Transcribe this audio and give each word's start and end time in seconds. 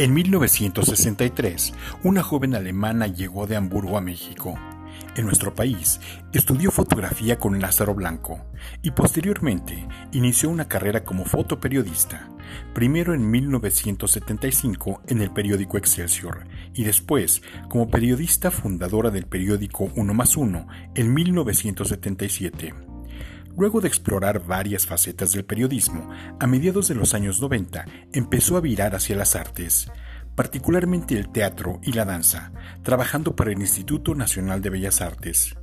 En 0.00 0.14
1963, 0.14 1.74
una 2.04 2.22
joven 2.22 2.54
alemana 2.54 3.06
llegó 3.06 3.46
de 3.46 3.56
Hamburgo 3.56 3.98
a 3.98 4.00
México. 4.00 4.58
En 5.14 5.26
nuestro 5.26 5.54
país, 5.54 6.00
estudió 6.32 6.70
fotografía 6.70 7.38
con 7.38 7.60
Lázaro 7.60 7.94
Blanco 7.94 8.40
y 8.80 8.92
posteriormente 8.92 9.86
inició 10.12 10.48
una 10.48 10.68
carrera 10.68 11.04
como 11.04 11.26
fotoperiodista, 11.26 12.30
primero 12.72 13.12
en 13.12 13.30
1975 13.30 15.02
en 15.06 15.20
el 15.20 15.32
periódico 15.32 15.76
Excelsior 15.76 16.46
y 16.72 16.84
después 16.84 17.42
como 17.68 17.90
periodista 17.90 18.50
fundadora 18.50 19.10
del 19.10 19.26
periódico 19.26 19.92
Uno 19.96 20.14
más 20.14 20.34
Uno 20.34 20.66
en 20.94 21.12
1977. 21.12 22.89
Luego 23.60 23.82
de 23.82 23.88
explorar 23.88 24.46
varias 24.46 24.86
facetas 24.86 25.32
del 25.32 25.44
periodismo, 25.44 26.08
a 26.40 26.46
mediados 26.46 26.88
de 26.88 26.94
los 26.94 27.12
años 27.12 27.42
90 27.42 27.84
empezó 28.10 28.56
a 28.56 28.62
virar 28.62 28.94
hacia 28.94 29.14
las 29.16 29.36
artes, 29.36 29.92
particularmente 30.34 31.14
el 31.18 31.28
teatro 31.28 31.78
y 31.82 31.92
la 31.92 32.06
danza, 32.06 32.52
trabajando 32.82 33.36
para 33.36 33.52
el 33.52 33.60
Instituto 33.60 34.14
Nacional 34.14 34.62
de 34.62 34.70
Bellas 34.70 35.02
Artes. 35.02 35.58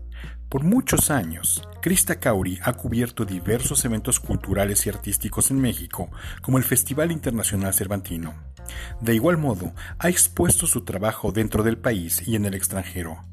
Por 0.47 0.63
muchos 0.63 1.09
años, 1.09 1.67
Krista 1.81 2.19
Kauri 2.19 2.59
ha 2.61 2.73
cubierto 2.73 3.25
diversos 3.25 3.83
eventos 3.83 4.19
culturales 4.19 4.85
y 4.85 4.89
artísticos 4.89 5.49
en 5.49 5.59
México, 5.59 6.11
como 6.43 6.59
el 6.59 6.66
Festival 6.66 7.11
Internacional 7.11 7.73
Cervantino. 7.73 8.35
De 9.02 9.16
igual 9.16 9.39
modo, 9.39 9.73
ha 9.97 10.09
expuesto 10.09 10.67
su 10.67 10.83
trabajo 10.83 11.31
dentro 11.31 11.63
del 11.63 11.79
país 11.79 12.21
y 12.27 12.35
en 12.35 12.45
el 12.45 12.53
extranjero. 12.53 13.23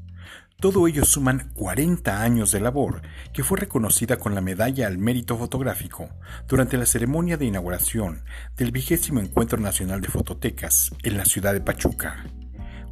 Todo 0.59 0.87
ello 0.87 1.03
suman 1.03 1.51
40 1.53 2.21
años 2.21 2.51
de 2.51 2.61
labor, 2.61 3.01
que 3.33 3.43
fue 3.43 3.59
reconocida 3.59 4.17
con 4.17 4.33
la 4.33 4.41
Medalla 4.41 4.87
al 4.87 4.97
Mérito 4.97 5.37
Fotográfico 5.37 6.09
durante 6.47 6.77
la 6.77 6.85
ceremonia 6.85 7.37
de 7.37 7.45
inauguración 7.45 8.23
del 8.55 8.71
vigésimo 8.71 9.19
Encuentro 9.19 9.59
Nacional 9.59 10.01
de 10.01 10.07
Fototecas 10.07 10.91
en 11.03 11.17
la 11.17 11.25
ciudad 11.25 11.53
de 11.53 11.61
Pachuca. 11.61 12.25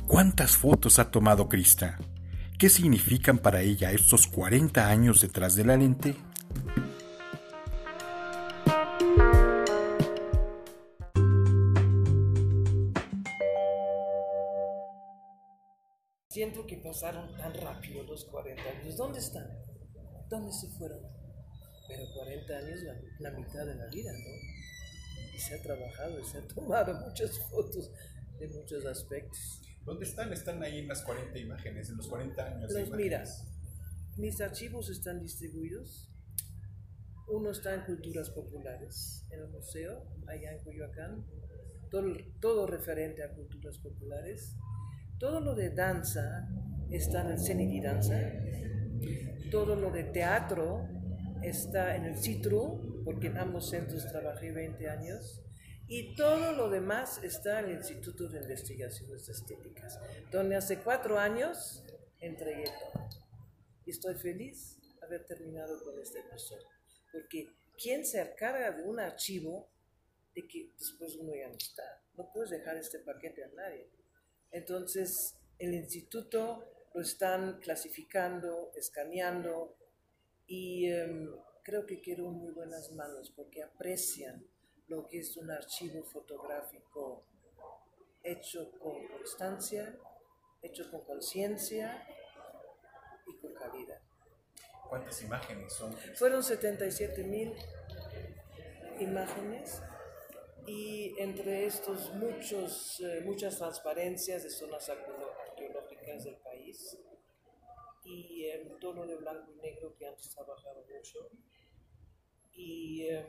¿Cuántas 0.05 0.57
fotos 0.57 0.99
ha 0.99 1.09
tomado 1.09 1.47
Krista? 1.47 1.97
¿Qué 2.57 2.69
significan 2.69 3.37
para 3.37 3.61
ella 3.61 3.91
estos 3.91 4.27
40 4.27 4.87
años 4.87 5.21
detrás 5.21 5.55
de 5.55 5.65
la 5.65 5.77
lente? 5.77 6.17
Siento 16.43 16.67
que 16.67 16.75
pasaron 16.75 17.33
tan 17.37 17.53
rápido 17.53 18.03
los 18.03 18.25
40 18.25 18.61
años. 18.61 18.97
¿Dónde 18.97 19.19
están? 19.19 19.47
¿Dónde 20.29 20.51
se 20.51 20.67
fueron? 20.71 20.99
Pero 21.87 22.03
40 22.15 22.57
años 22.57 22.83
la, 22.83 22.95
la 23.19 23.31
mitad 23.31 23.65
de 23.65 23.75
la 23.75 23.87
vida, 23.87 24.11
¿no? 24.11 25.33
Y 25.33 25.39
se 25.39 25.55
ha 25.55 25.61
trabajado 25.61 26.19
y 26.19 26.23
se 26.25 26.39
ha 26.39 26.47
tomado 26.49 26.93
muchas 27.07 27.39
fotos 27.49 27.89
de 28.37 28.49
muchos 28.49 28.85
aspectos. 28.85 29.61
¿Dónde 29.85 30.03
están? 30.03 30.33
Están 30.33 30.61
ahí 30.61 30.79
en 30.79 30.89
las 30.89 31.01
40 31.03 31.39
imágenes, 31.39 31.89
en 31.89 31.95
los 31.95 32.09
40 32.09 32.45
años. 32.45 32.73
Los 32.73 32.89
miras. 32.89 33.47
Mis 34.17 34.41
archivos 34.41 34.89
están 34.89 35.21
distribuidos. 35.21 36.09
Uno 37.29 37.51
está 37.51 37.73
en 37.73 37.85
Culturas 37.85 38.29
Populares, 38.31 39.25
en 39.31 39.39
el 39.39 39.47
museo, 39.47 40.09
allá 40.27 40.51
en 40.51 40.61
Coyoacán. 40.61 41.25
Todo, 41.89 42.13
todo 42.41 42.67
referente 42.67 43.23
a 43.23 43.33
culturas 43.33 43.77
populares. 43.77 44.57
Todo 45.23 45.39
lo 45.39 45.55
de 45.55 45.69
danza 45.69 46.49
está 46.91 47.21
en 47.21 47.31
el 47.31 47.39
CENIDI 47.39 47.79
Danza. 47.79 48.19
Todo 49.49 49.73
lo 49.73 49.89
de 49.89 50.03
teatro 50.03 50.85
está 51.41 51.95
en 51.95 52.03
el 52.03 52.17
CITRU, 52.17 53.03
porque 53.05 53.27
en 53.27 53.37
ambos 53.37 53.69
centros 53.69 54.05
trabajé 54.05 54.51
20 54.51 54.89
años. 54.89 55.41
Y 55.87 56.13
todo 56.17 56.51
lo 56.51 56.69
demás 56.69 57.23
está 57.23 57.61
en 57.61 57.69
el 57.69 57.77
Instituto 57.77 58.27
de 58.27 58.41
Investigaciones 58.41 59.29
Estéticas, 59.29 59.97
donde 60.29 60.57
hace 60.57 60.79
cuatro 60.79 61.17
años 61.17 61.85
entregué 62.19 62.65
todo. 62.65 63.07
Y 63.85 63.91
estoy 63.91 64.15
feliz 64.15 64.77
haber 65.01 65.25
terminado 65.25 65.81
con 65.85 65.97
este 66.01 66.19
episodio. 66.19 66.67
Porque 67.13 67.47
¿quién 67.81 68.05
se 68.05 68.19
encarga 68.19 68.71
de 68.71 68.83
un 68.83 68.99
archivo 68.99 69.69
de 70.35 70.45
que 70.45 70.73
después 70.77 71.15
uno 71.15 71.31
ya 71.33 71.47
no 71.47 71.55
está? 71.55 72.03
No 72.17 72.29
puedes 72.33 72.49
dejar 72.49 72.75
este 72.75 72.99
paquete 72.99 73.45
a 73.45 73.47
nadie. 73.55 74.02
Entonces, 74.53 75.35
el 75.57 75.73
instituto 75.73 76.63
lo 76.93 77.01
están 77.01 77.59
clasificando, 77.59 78.71
escaneando 78.75 79.75
y 80.45 80.85
em, 80.85 81.35
creo 81.63 81.85
que 81.87 82.01
quedó 82.01 82.29
muy 82.29 82.51
buenas 82.51 82.91
manos 82.91 83.31
porque 83.35 83.63
aprecian 83.63 84.45
lo 84.87 85.07
que 85.07 85.19
es 85.19 85.35
un 85.37 85.49
archivo 85.49 86.03
fotográfico 86.03 87.25
hecho 88.21 88.71
con 88.79 89.07
constancia, 89.07 89.97
hecho 90.61 90.89
con 90.91 91.01
conciencia 91.01 92.07
y 93.25 93.35
con 93.37 93.55
calidad. 93.55 93.99
¿Cuántas 94.87 95.19
imágenes 95.23 95.73
son? 95.73 95.93
Fueron 96.15 96.43
77 96.43 97.23
mil 97.23 97.53
imágenes 98.99 99.81
y 100.65 101.15
entre 101.19 101.65
estos 101.65 102.13
muchos, 102.15 102.99
eh, 103.01 103.21
muchas 103.25 103.57
transparencias 103.57 104.43
de 104.43 104.49
zonas 104.49 104.89
arqueológicas 104.89 106.23
del 106.23 106.37
país 106.37 106.97
y 108.05 108.45
en 108.45 108.79
tono 108.79 109.05
de 109.05 109.15
blanco 109.15 109.51
y 109.51 109.61
negro 109.61 109.95
que 109.95 110.05
antes 110.05 110.29
trabajaba 110.29 110.81
mucho 110.93 111.29
y 112.53 113.07
em, 113.07 113.25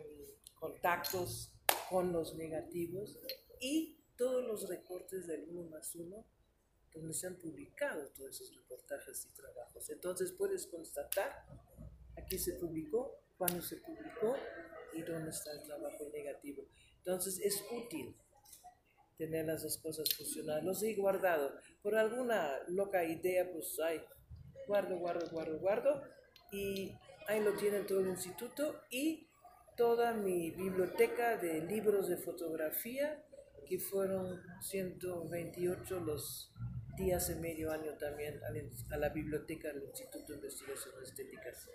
contactos 0.55 1.53
con 1.89 2.13
los 2.13 2.35
negativos 2.35 3.19
y 3.61 3.99
todos 4.17 4.45
los 4.45 4.69
recortes 4.69 5.27
del 5.27 5.49
1 5.49 5.71
más 5.71 5.95
1 5.95 6.25
donde 6.95 7.13
se 7.13 7.27
han 7.27 7.37
publicado 7.37 8.09
todos 8.11 8.41
esos 8.41 8.55
reportajes 8.55 9.27
y 9.27 9.35
trabajos. 9.35 9.91
Entonces 9.91 10.33
puedes 10.33 10.67
constatar, 10.69 11.45
aquí 12.17 12.39
se 12.39 12.55
publicó, 12.55 13.21
cuándo 13.37 13.61
se 13.61 13.79
publicó 13.79 14.37
y 14.93 15.03
dónde 15.03 15.31
está 15.31 15.53
el 15.53 15.63
trabajo 15.63 16.09
negativo. 16.13 16.65
Entonces 17.05 17.39
es 17.41 17.63
útil 17.71 18.17
tener 19.19 19.47
las 19.47 19.63
dos 19.63 19.79
cosas 19.79 20.09
fusionadas. 20.17 20.65
Los 20.65 20.83
he 20.83 20.95
guardado. 20.95 21.53
Por 21.83 21.95
alguna 21.95 22.51
loca 22.69 23.05
idea, 23.05 23.51
pues 23.53 23.79
ay, 23.85 24.01
guardo, 24.67 24.99
guardo, 24.99 25.29
guardo, 25.31 25.59
guardo. 25.59 26.03
Y 26.51 26.93
ahí 27.29 27.43
lo 27.43 27.55
tiene 27.55 27.81
todo 27.81 28.01
el 28.01 28.09
instituto 28.09 28.81
y 28.91 29.29
toda 29.77 30.15
mi 30.15 30.51
biblioteca 30.51 31.37
de 31.37 31.61
libros 31.63 32.09
de 32.09 32.17
fotografía, 32.17 33.23
que 33.69 33.79
fueron 33.79 34.41
128 34.63 36.01
los 36.01 36.53
días 36.97 37.29
y 37.31 37.35
medio 37.35 37.73
año 37.73 37.93
también 37.99 38.41
a 38.91 38.97
la 38.97 39.09
biblioteca 39.09 39.69
del 39.69 39.85
Instituto 39.85 40.29
de 40.29 40.35
Investigaciones 40.35 41.09
Estéticas. 41.09 41.69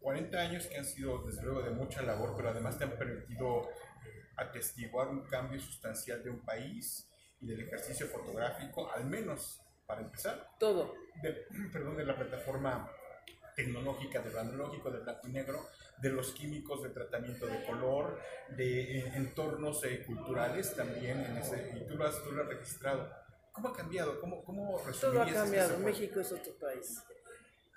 40 0.00 0.38
años 0.38 0.66
que 0.66 0.78
han 0.78 0.84
sido 0.84 1.22
desde 1.24 1.42
luego 1.42 1.62
de 1.62 1.70
mucha 1.70 2.02
labor, 2.02 2.34
pero 2.36 2.50
además 2.50 2.78
te 2.78 2.84
han 2.84 2.96
permitido 2.96 3.68
atestiguar 4.40 5.08
un 5.08 5.26
cambio 5.26 5.60
sustancial 5.60 6.22
de 6.22 6.30
un 6.30 6.40
país 6.40 7.08
y 7.40 7.46
del 7.46 7.60
ejercicio 7.60 8.06
fotográfico, 8.06 8.90
al 8.92 9.04
menos 9.04 9.60
para 9.86 10.02
empezar. 10.02 10.50
Todo. 10.58 10.94
perdón, 11.72 11.96
de 11.96 12.04
la 12.04 12.16
plataforma 12.16 12.90
tecnológica, 13.56 14.20
del 14.20 14.38
analógico, 14.38 14.90
del 14.90 15.02
blanco 15.02 15.28
y 15.28 15.32
negro, 15.32 15.68
de 16.00 16.10
los 16.10 16.32
químicos 16.32 16.82
de 16.82 16.88
tratamiento 16.90 17.46
de 17.46 17.64
color, 17.64 18.20
de 18.56 18.98
eh, 18.98 19.12
entornos 19.16 19.84
eh, 19.84 20.02
culturales 20.06 20.74
también, 20.74 21.20
en 21.20 21.36
ese, 21.36 21.74
y 21.76 21.86
tú 21.86 21.96
lo, 21.96 22.06
has, 22.06 22.24
tú 22.24 22.32
lo 22.32 22.42
has 22.42 22.48
registrado. 22.48 23.12
¿Cómo 23.52 23.68
ha 23.68 23.76
cambiado? 23.76 24.18
¿Cómo, 24.20 24.42
cómo 24.44 24.80
Todo 25.00 25.22
ha 25.22 25.30
cambiado, 25.30 25.78
México 25.78 26.18
es 26.20 26.32
otro 26.32 26.54
país. 26.54 27.02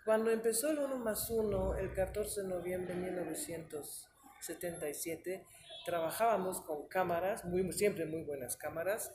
Cuando 0.05 0.31
empezó 0.31 0.69
el 0.69 0.79
1 0.79 0.97
más 0.97 1.29
1, 1.29 1.75
el 1.77 1.93
14 1.93 2.41
de 2.43 2.47
noviembre 2.47 2.93
de 2.93 3.01
1977, 3.01 5.45
trabajábamos 5.85 6.61
con 6.61 6.87
cámaras, 6.87 7.45
muy, 7.45 7.71
siempre 7.73 8.05
muy 8.05 8.23
buenas 8.23 8.57
cámaras, 8.57 9.11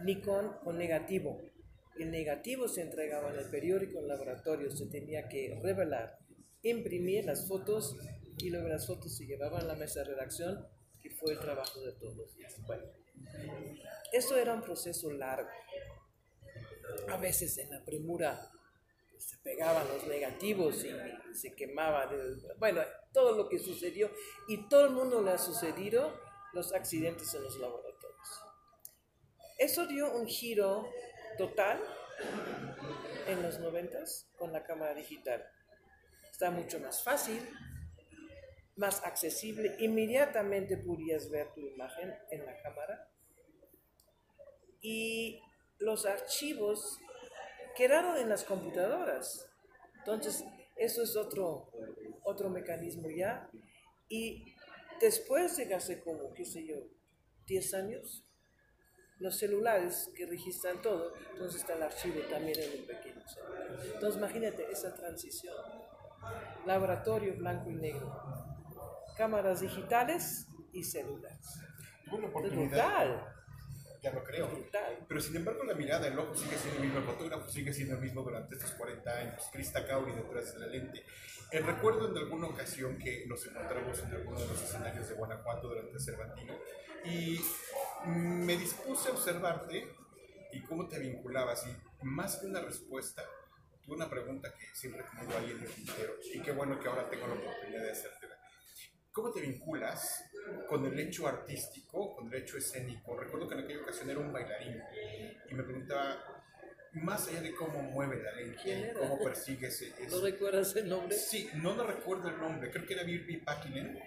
Nikon 0.00 0.58
con 0.64 0.78
negativo. 0.78 1.40
El 1.98 2.10
negativo 2.10 2.68
se 2.68 2.82
entregaba 2.82 3.30
en 3.30 3.38
el 3.38 3.50
periódico, 3.50 3.98
en 3.98 4.08
laboratorio, 4.08 4.70
se 4.70 4.86
tenía 4.86 5.28
que 5.28 5.58
revelar, 5.62 6.18
imprimir 6.62 7.24
las 7.24 7.48
fotos 7.48 7.96
y 8.38 8.50
luego 8.50 8.68
las 8.68 8.86
fotos 8.86 9.16
se 9.16 9.26
llevaban 9.26 9.62
a 9.62 9.66
la 9.66 9.74
mesa 9.74 10.00
de 10.00 10.06
redacción, 10.06 10.66
que 11.00 11.10
fue 11.10 11.32
el 11.32 11.40
trabajo 11.40 11.80
de 11.80 11.92
todos. 11.92 12.36
Bueno, 12.66 12.84
eso 14.12 14.36
era 14.36 14.54
un 14.54 14.62
proceso 14.62 15.10
largo. 15.10 15.50
A 17.08 17.16
veces 17.16 17.58
en 17.58 17.70
la 17.70 17.84
premura 17.84 18.50
se 19.18 19.36
pegaban 19.38 19.86
los 19.88 20.06
negativos 20.06 20.84
y 20.84 20.90
se 21.34 21.54
quemaba. 21.54 22.10
bueno, 22.58 22.82
todo 23.12 23.36
lo 23.36 23.48
que 23.48 23.58
sucedió 23.58 24.10
y 24.48 24.68
todo 24.68 24.86
el 24.86 24.92
mundo 24.92 25.22
le 25.22 25.32
ha 25.32 25.38
sucedido 25.38 26.20
los 26.52 26.72
accidentes 26.72 27.32
en 27.34 27.42
los 27.42 27.58
laboratorios. 27.58 28.28
Eso 29.58 29.86
dio 29.86 30.12
un 30.14 30.26
giro 30.26 30.88
total 31.36 31.80
en 33.26 33.42
los 33.42 33.58
noventas 33.58 34.30
con 34.36 34.52
la 34.52 34.64
cámara 34.64 34.94
digital. 34.94 35.44
Está 36.30 36.50
mucho 36.50 36.78
más 36.80 37.02
fácil, 37.02 37.40
más 38.76 39.04
accesible. 39.04 39.76
Inmediatamente 39.80 40.76
podías 40.76 41.28
ver 41.30 41.52
tu 41.52 41.60
imagen 41.60 42.14
en 42.30 42.46
la 42.46 42.60
cámara 42.62 43.10
y 44.80 45.40
los 45.78 46.06
archivos 46.06 46.98
quedaron 47.78 48.16
en 48.16 48.28
las 48.28 48.42
computadoras. 48.42 49.48
Entonces, 49.98 50.44
eso 50.76 51.02
es 51.02 51.16
otro, 51.16 51.70
otro 52.24 52.50
mecanismo 52.50 53.08
ya. 53.08 53.48
Y 54.08 54.56
después 55.00 55.56
de 55.56 55.72
hace 55.72 56.02
como, 56.02 56.34
qué 56.34 56.44
sé 56.44 56.66
yo, 56.66 56.74
10 57.46 57.74
años, 57.74 58.24
los 59.20 59.38
celulares 59.38 60.10
que 60.16 60.26
registran 60.26 60.82
todo, 60.82 61.12
entonces 61.32 61.60
está 61.60 61.74
el 61.74 61.82
archivo 61.84 62.20
también 62.28 62.58
en 62.58 62.80
un 62.80 62.86
pequeño 62.86 63.26
celular. 63.28 63.78
Entonces 63.94 64.18
imagínate 64.18 64.70
esa 64.70 64.92
transición. 64.94 65.54
Laboratorio 66.66 67.36
blanco 67.36 67.70
y 67.70 67.74
negro. 67.74 68.12
Cámaras 69.16 69.60
digitales 69.60 70.48
y 70.72 70.82
celulares. 70.82 71.60
Una 72.10 72.28
Brutal. 72.28 73.37
Ya 74.02 74.12
lo 74.12 74.22
creo. 74.22 74.48
Pero 75.08 75.20
sin 75.20 75.36
embargo 75.36 75.64
la 75.64 75.74
mirada, 75.74 76.06
el 76.06 76.18
ojo 76.18 76.34
sigue 76.34 76.56
siendo 76.56 76.76
el 76.76 76.84
mismo, 76.84 76.98
el 76.98 77.04
fotógrafo 77.04 77.48
sigue 77.48 77.72
siendo 77.72 77.94
el 77.94 78.00
mismo 78.00 78.22
durante 78.22 78.54
estos 78.54 78.72
40 78.72 79.10
años. 79.10 79.42
Krista 79.52 79.86
Kauri 79.86 80.12
detrás 80.12 80.54
de 80.54 80.60
la 80.60 80.66
lente. 80.66 81.04
El 81.50 81.64
recuerdo 81.64 82.10
en 82.10 82.16
alguna 82.16 82.48
ocasión 82.48 82.98
que 82.98 83.24
nos 83.26 83.44
encontramos 83.46 83.98
en 84.00 84.12
alguno 84.12 84.38
de 84.38 84.46
los 84.46 84.62
escenarios 84.62 85.08
de 85.08 85.14
Guanajuato 85.14 85.68
durante 85.68 85.92
el 85.94 86.00
Cervantino 86.00 86.54
y 87.04 87.40
me 88.06 88.56
dispuse 88.56 89.08
a 89.08 89.12
observarte 89.12 89.88
y 90.52 90.60
cómo 90.62 90.86
te 90.88 90.98
vinculabas 90.98 91.66
y 91.66 92.04
más 92.04 92.36
que 92.36 92.46
una 92.46 92.60
respuesta, 92.60 93.24
tuve 93.82 93.96
una 93.96 94.10
pregunta 94.10 94.52
que 94.54 94.66
siempre 94.74 95.02
he 95.02 95.16
tenido 95.16 95.38
ahí 95.38 95.50
en 95.50 95.62
el 95.62 95.72
tintero 95.72 96.14
y 96.32 96.40
qué 96.40 96.52
bueno 96.52 96.78
que 96.78 96.88
ahora 96.88 97.08
tengo 97.08 97.26
la 97.26 97.34
oportunidad 97.34 97.82
de 97.82 97.92
hacértela. 97.92 98.36
¿Cómo 99.10 99.32
te 99.32 99.40
vinculas 99.40 100.22
con 100.68 100.84
el 100.86 100.98
hecho 101.00 101.26
artístico, 101.26 102.07
con 102.28 102.34
el 102.36 102.42
hecho 102.42 102.58
escénico? 102.58 103.16
Recuerdo 103.16 103.48
que 103.48 103.54
en 103.54 103.60
aquella 103.64 103.80
ocasión 103.82 104.10
era 104.10 104.20
un 104.20 104.32
bailarín 104.32 104.82
y 105.50 105.54
me 105.54 105.62
preguntaba, 105.62 106.44
más 106.92 107.28
allá 107.28 107.40
de 107.42 107.54
cómo 107.54 107.82
mueve 107.82 108.22
la 108.22 108.32
¿Quién 108.32 108.48
lente, 108.82 108.90
era? 108.90 109.00
cómo 109.00 109.22
persigue 109.22 109.68
ese... 109.68 109.88
ese- 109.98 110.08
¿No 110.08 110.20
recuerdas 110.22 110.74
el 110.76 110.88
nombre? 110.88 111.16
Sí, 111.16 111.50
no 111.54 111.74
me 111.74 111.84
recuerdo 111.84 112.28
el 112.28 112.38
nombre, 112.38 112.70
creo 112.70 112.86
que 112.86 112.94
era 112.94 113.02
Virpi 113.02 113.38
Pakinen, 113.38 113.98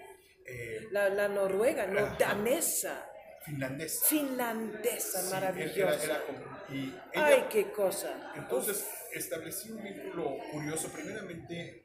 eh, 0.45 0.88
La, 0.91 1.09
la 1.09 1.27
noruega, 1.27 1.85
no, 1.88 2.00
Ajá. 2.00 2.15
danesa, 2.19 3.07
finlandesa. 3.45 4.06
finlandesa, 4.07 5.21
Sí, 5.21 5.31
maravillosa. 5.31 5.81
Era, 5.81 6.03
era 6.03 6.23
como, 6.25 6.39
y 6.69 6.88
ella- 7.13 7.25
Ay, 7.27 7.45
qué 7.50 7.71
cosa. 7.71 8.33
Entonces 8.35 8.85
establecí 9.13 9.71
un 9.71 9.83
vínculo 9.83 10.38
curioso, 10.51 10.89
primeramente 10.91 11.83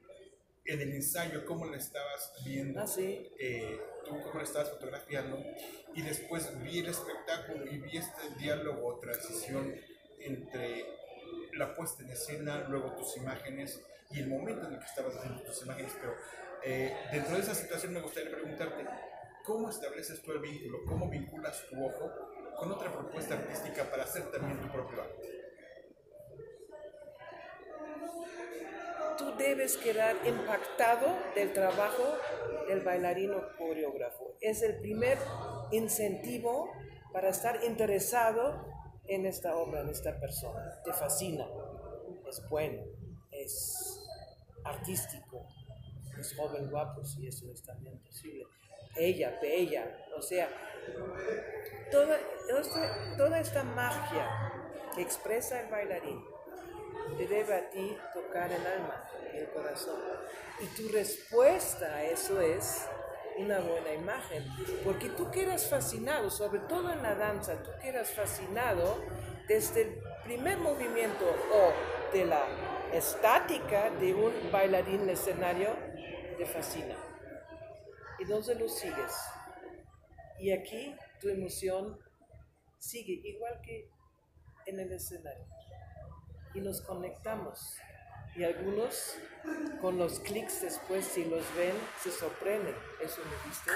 en 0.67 0.81
el 0.81 0.93
ensayo, 0.93 1.45
cómo 1.45 1.65
la 1.65 1.77
estabas 1.77 2.33
viendo, 2.45 2.81
Ah, 2.81 2.87
sí. 2.87 3.31
eh, 3.39 3.79
tú 4.05 4.21
cómo 4.21 4.35
la 4.35 4.43
estabas 4.43 4.69
fotografiando, 4.69 5.37
y 5.93 6.01
después 6.01 6.51
vi 6.61 6.79
el 6.79 6.87
espectáculo 6.87 7.65
y 7.71 7.77
vi 7.77 7.97
este 7.97 8.29
diálogo 8.37 8.87
o 8.87 8.99
transición 8.99 9.73
entre 10.19 10.85
la 11.53 11.73
puesta 11.75 12.03
en 12.03 12.09
escena, 12.11 12.65
luego 12.69 12.93
tus 12.95 13.17
imágenes 13.17 13.81
y 14.11 14.19
el 14.19 14.27
momento 14.27 14.67
en 14.67 14.73
el 14.73 14.79
que 14.79 14.85
estabas 14.85 15.15
haciendo 15.15 15.41
tus 15.43 15.61
imágenes. 15.63 15.91
Pero 15.99 16.15
eh, 16.63 16.95
dentro 17.11 17.35
de 17.35 17.41
esa 17.41 17.55
situación 17.55 17.93
me 17.93 18.01
gustaría 18.01 18.31
preguntarte, 18.31 18.85
¿cómo 19.43 19.69
estableces 19.69 20.21
tú 20.21 20.31
el 20.33 20.39
vínculo? 20.39 20.79
¿Cómo 20.85 21.09
vinculas 21.09 21.65
tu 21.69 21.83
ojo 21.83 22.11
con 22.59 22.71
otra 22.71 22.91
propuesta 22.91 23.35
artística 23.35 23.89
para 23.89 24.03
hacer 24.03 24.29
también 24.31 24.59
tu 24.61 24.71
propio 24.71 25.01
arte? 25.01 25.33
Tú 29.17 29.26
debes 29.37 29.77
quedar 29.77 30.15
impactado 30.25 31.07
del 31.35 31.53
trabajo 31.53 32.03
del 32.67 32.81
bailarino 32.81 33.41
coreógrafo. 33.57 34.35
Es 34.41 34.61
el 34.61 34.79
primer 34.79 35.17
incentivo 35.71 36.71
para 37.13 37.29
estar 37.29 37.63
interesado 37.63 38.65
en 39.07 39.25
esta 39.25 39.55
obra, 39.55 39.81
en 39.81 39.89
esta 39.89 40.19
persona. 40.19 40.81
Te 40.83 40.93
fascina, 40.93 41.47
es 42.27 42.43
bueno, 42.49 42.83
es 43.31 44.03
artístico, 44.63 45.47
es 46.19 46.35
joven, 46.35 46.69
guapo, 46.69 47.03
si 47.05 47.27
eso 47.27 47.49
es 47.51 47.63
también 47.63 47.97
posible. 47.99 48.45
Ella, 48.95 49.37
bella, 49.41 50.05
o 50.17 50.21
sea, 50.21 50.49
toda, 51.91 52.17
toda 53.17 53.39
esta 53.39 53.63
magia 53.63 54.27
que 54.95 55.01
expresa 55.01 55.61
el 55.61 55.69
bailarín 55.69 56.23
debe 57.15 57.53
a 57.53 57.69
ti 57.69 57.97
tocar 58.13 58.51
el 58.51 58.65
alma 58.65 59.03
y 59.33 59.37
el 59.37 59.49
corazón. 59.49 59.99
Y 60.59 60.65
tu 60.67 60.89
respuesta 60.89 61.85
a 61.85 62.03
eso 62.03 62.41
es 62.41 62.85
una 63.37 63.59
buena 63.59 63.93
imagen, 63.93 64.45
porque 64.83 65.09
tú 65.09 65.29
quedas 65.29 65.69
fascinado, 65.69 66.29
sobre 66.29 66.59
todo 66.61 66.91
en 66.91 67.03
la 67.03 67.13
danza, 67.13 67.61
tú 67.61 67.69
quedas 67.81 68.09
fascinado 68.11 68.97
desde 69.47 69.81
el 69.83 70.01
primer 70.23 70.57
movimiento 70.57 71.25
o 71.53 72.13
de 72.13 72.25
la 72.25 72.45
estática 72.91 73.91
de 73.91 74.13
un 74.13 74.33
bailarín 74.51 74.95
en 74.95 75.01
el 75.01 75.09
escenario, 75.09 75.75
te 76.37 76.45
fascina. 76.45 76.95
Y 78.19 78.23
entonces 78.23 78.59
lo 78.59 78.67
sigues. 78.67 79.13
Y 80.39 80.51
aquí 80.51 80.95
tu 81.21 81.29
emoción 81.29 81.99
sigue 82.79 83.21
igual 83.23 83.61
que 83.61 83.89
en 84.65 84.79
el 84.79 84.91
escenario 84.91 85.45
y 86.57 86.61
nos 86.61 86.81
conectamos. 86.81 87.77
Y 88.35 88.43
algunos 88.43 89.15
con 89.79 89.97
los 89.97 90.19
clics 90.19 90.61
después, 90.61 91.05
si 91.05 91.23
los 91.25 91.43
ven, 91.55 91.73
se 92.01 92.11
sorprenden. 92.11 92.75
Eso 93.01 93.21
me 93.23 93.49
viste, 93.49 93.71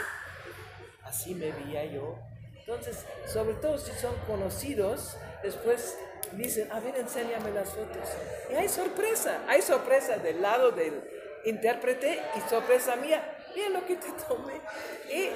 así 1.04 1.36
me 1.36 1.51
veía 1.51 1.86
yo. 1.86 2.18
Entonces, 2.57 3.06
sobre 3.28 3.54
todo 3.56 3.78
si 3.78 3.92
son 3.94 4.16
conocidos, 4.28 5.18
después 5.44 5.98
dicen, 6.33 6.72
a 6.72 6.80
ver, 6.80 6.95
enséñame 6.98 7.51
las 7.51 7.69
fotos. 7.69 8.07
Y 8.51 8.56
hay 8.56 8.69
sorpresa, 8.69 9.42
hay 9.48 9.62
sorpresa 9.62 10.18
del 10.18 10.42
lado 10.42 10.72
del 10.72 11.04
intérprete 11.45 12.22
y 12.36 12.50
sorpresa 12.50 12.95
mía. 12.95 13.38
Mira 13.56 13.69
lo 13.69 13.86
que 13.86 13.95
te 13.95 14.12
tomé. 14.27 14.62
He 15.10 15.34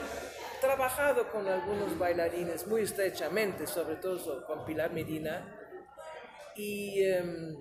trabajado 0.62 1.30
con 1.30 1.48
algunos 1.48 1.98
bailarines 1.98 2.66
muy 2.68 2.82
estrechamente, 2.82 3.68
sobre 3.68 3.96
todo 3.98 4.46
con 4.46 4.66
Pilar 4.66 4.92
Medina, 4.92 5.65
y, 6.56 7.04
em, 7.04 7.58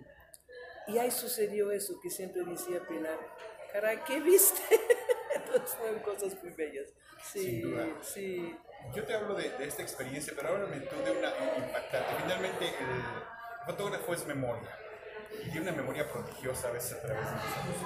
y 0.89 0.99
ahí 0.99 1.11
sucedió 1.11 1.71
eso 1.71 1.99
que 2.03 2.11
siempre 2.11 2.43
decía 2.45 2.81
Pilar, 2.89 3.19
caray, 3.73 3.99
¿qué 4.07 4.21
viste? 4.21 4.63
Entonces 5.35 5.77
fueron 5.77 6.01
cosas 6.01 6.43
muy 6.43 6.53
bellas. 6.53 6.89
Sí, 7.23 7.41
Sin 7.41 7.63
duda. 7.63 7.87
sí. 8.03 8.57
Yo 8.95 9.05
te 9.05 9.15
hablo 9.15 9.35
de, 9.35 9.49
de 9.51 9.65
esta 9.67 9.81
experiencia, 9.83 10.35
pero 10.37 10.51
háblame 10.51 10.81
tú 10.81 10.97
de 11.03 11.11
una 11.11 11.31
impactante. 11.57 12.15
Finalmente, 12.23 12.67
el 12.67 13.65
fotógrafo 13.65 14.13
es 14.13 14.27
memoria. 14.27 14.79
Y 15.43 15.51
tiene 15.51 15.63
una 15.63 15.73
memoria 15.73 16.07
prodigiosa 16.09 16.69
a 16.69 16.73
veces 16.73 16.93
a 16.99 17.01
través 17.01 17.25
de 17.25 17.33
los 17.33 17.43
años. 17.43 17.77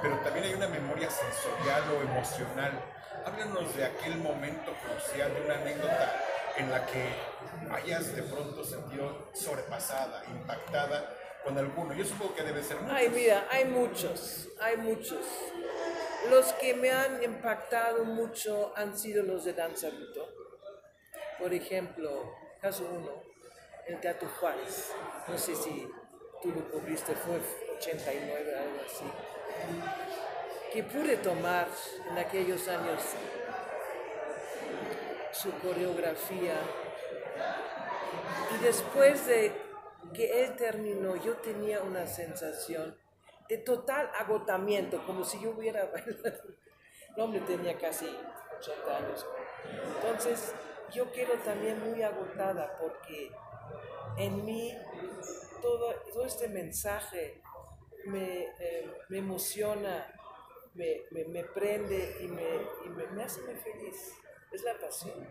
Pero 0.00 0.18
también 0.20 0.46
hay 0.46 0.54
una 0.54 0.68
memoria 0.68 1.10
sensorial 1.10 1.82
o 1.90 2.00
emocional. 2.00 2.72
Háblanos 3.26 3.76
de 3.76 3.84
aquel 3.84 4.16
momento 4.16 4.72
crucial, 4.82 5.34
de 5.34 5.40
una 5.42 5.54
anécdota 5.56 6.24
en 6.56 6.70
la 6.70 6.86
que 6.86 7.04
hayas 7.70 8.14
de 8.14 8.22
pronto 8.22 8.64
sentido 8.64 9.30
sobrepasada, 9.34 10.24
impactada 10.26 11.14
con 11.44 11.56
alguno. 11.58 11.94
Yo 11.94 12.04
supongo 12.04 12.34
que 12.34 12.42
debe 12.42 12.62
ser 12.62 12.76
muchos. 12.78 12.96
Ay, 12.96 13.08
mira, 13.08 13.46
hay 13.50 13.64
muchos, 13.66 14.48
hay 14.60 14.76
muchos. 14.76 15.24
Los 16.30 16.52
que 16.54 16.74
me 16.74 16.90
han 16.90 17.22
impactado 17.22 18.04
mucho 18.04 18.72
han 18.76 18.98
sido 18.98 19.22
los 19.22 19.44
de 19.44 19.52
danza 19.52 19.88
Ruto. 19.90 20.28
Por 21.38 21.52
ejemplo, 21.52 22.32
caso 22.60 22.88
uno, 22.90 23.22
el 23.86 24.00
Teatro 24.00 24.28
Juárez. 24.40 24.92
No 25.28 25.38
sé 25.38 25.54
si 25.54 25.88
tú 26.42 26.50
lo 26.50 26.68
cubriste, 26.70 27.14
fue 27.14 27.40
89, 27.78 28.54
algo 28.58 28.80
así. 28.84 29.04
Que 30.72 30.82
pude 30.82 31.16
tomar 31.18 31.68
en 32.10 32.18
aquellos 32.18 32.66
años 32.68 33.02
su 35.36 35.50
coreografía. 35.58 36.54
Y 38.54 38.64
después 38.64 39.26
de 39.26 39.52
que 40.14 40.44
él 40.44 40.56
terminó, 40.56 41.16
yo 41.16 41.36
tenía 41.36 41.82
una 41.82 42.06
sensación 42.06 42.96
de 43.48 43.58
total 43.58 44.10
agotamiento, 44.18 45.04
como 45.04 45.24
si 45.24 45.40
yo 45.40 45.50
hubiera 45.50 45.84
bailado. 45.92 46.42
El 47.16 47.22
hombre 47.22 47.40
tenía 47.40 47.76
casi 47.78 48.06
80 48.58 48.96
años. 48.96 49.26
Entonces, 49.96 50.54
yo 50.92 51.10
quedo 51.12 51.34
también 51.44 51.78
muy 51.90 52.02
agotada 52.02 52.76
porque 52.78 53.30
en 54.16 54.44
mí 54.44 54.72
todo, 55.60 55.94
todo 56.12 56.24
este 56.24 56.48
mensaje 56.48 57.42
me, 58.06 58.44
eh, 58.60 58.90
me 59.08 59.18
emociona, 59.18 60.06
me, 60.74 61.02
me, 61.10 61.44
prende 61.44 62.18
y, 62.20 62.28
me, 62.28 62.42
y 62.84 62.88
me 63.12 63.24
hace 63.24 63.40
muy 63.42 63.56
feliz. 63.56 64.14
Es 64.56 64.62
la 64.64 64.78
pasión, 64.78 65.28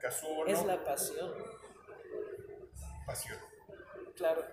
Casuó, 0.00 0.46
es 0.46 0.64
la 0.64 0.84
pasión, 0.84 1.34
pasión. 3.04 3.38
claro. 4.14 4.44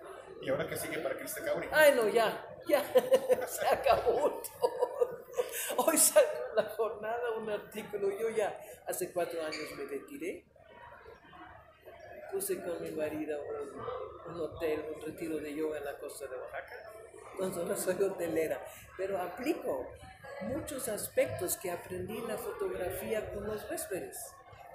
¿Y 0.42 0.50
ahora 0.50 0.66
qué 0.66 0.76
sigue 0.76 0.98
para 0.98 1.16
Krista 1.16 1.44
Kauri? 1.44 1.68
Ay, 1.70 1.92
no, 1.94 2.08
ya, 2.08 2.44
ya, 2.66 2.82
se 3.46 3.64
acabó 3.68 4.42
todo. 4.42 5.24
Hoy 5.76 5.96
salió 5.96 6.28
en 6.50 6.56
la 6.56 6.64
jornada 6.70 7.30
un 7.38 7.48
artículo, 7.48 8.10
yo 8.18 8.28
ya 8.30 8.58
hace 8.88 9.12
cuatro 9.12 9.40
años 9.40 9.70
me 9.78 9.84
retiré. 9.84 10.44
puse 12.32 12.60
con 12.60 12.82
mi 12.82 12.90
marido 12.90 13.40
un, 13.40 14.34
un 14.34 14.40
hotel, 14.40 14.84
un 14.96 15.00
retiro 15.00 15.36
de 15.38 15.54
yoga 15.54 15.78
en 15.78 15.84
la 15.84 15.96
costa 15.98 16.26
de 16.26 16.36
Oaxaca. 16.36 16.92
Entonces 17.34 17.64
no 17.68 17.76
soy 17.76 18.02
hotelera, 18.02 18.60
pero 18.96 19.20
aplico 19.22 19.86
muchos 20.42 20.88
aspectos 20.88 21.56
que 21.56 21.70
aprendí 21.70 22.16
en 22.16 22.28
la 22.28 22.38
fotografía 22.38 23.32
con 23.32 23.46
los 23.46 23.68
huéspedes, 23.70 24.18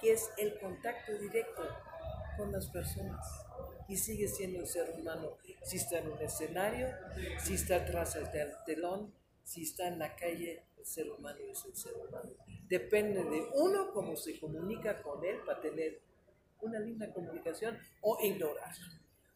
que 0.02 0.14
es 0.14 0.30
el 0.38 0.58
contacto 0.60 1.18
directo 1.18 1.64
con 2.38 2.52
las 2.52 2.68
personas. 2.68 3.26
Y 3.88 3.98
sigue 3.98 4.28
siendo 4.28 4.60
el 4.60 4.68
ser 4.68 4.92
humano, 4.92 5.38
si 5.64 5.78
está 5.78 6.00
en 6.00 6.12
un 6.12 6.22
escenario, 6.22 6.88
si 7.40 7.56
está 7.56 7.78
atrás 7.78 8.14
del 8.14 8.52
telón, 8.66 9.14
si 9.44 9.64
está 9.64 9.88
en 9.88 9.98
la 9.98 10.16
calle, 10.16 10.64
el 10.78 10.86
ser 10.86 11.10
humano 11.10 11.40
es 11.52 11.66
el 11.66 11.76
ser 11.76 11.94
humano. 11.96 12.32
Depende 12.68 13.24
de 13.24 13.48
uno 13.56 13.92
cómo 13.92 14.16
se 14.16 14.40
comunica 14.40 15.02
con 15.02 15.26
él 15.26 15.40
para 15.46 15.60
tener 15.60 16.02
una 16.62 16.80
linda 16.80 17.12
comunicación 17.12 17.80
o 18.02 18.18
ignorarlo. 18.22 18.86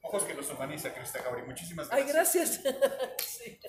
Ojos 0.04 0.24
que 0.26 0.34
nos 0.36 0.50
humaniza, 0.52 0.94
Crista 0.94 1.22
Gabri. 1.24 1.44
Muchísimas 1.44 1.90
gracias. 1.90 2.08
Ay, 2.08 2.14
gracias. 2.14 2.62
sí. 3.26 3.60